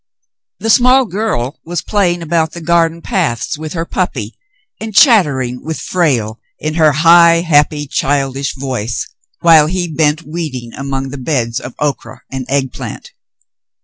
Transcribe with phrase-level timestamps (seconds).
[0.57, 4.35] The small girl was playing about the garden paths with her puppy
[4.79, 9.07] and chattering with Frale in her high, happy, childish voice,
[9.41, 13.11] while he bent weeding among the beds of okra and egg plant.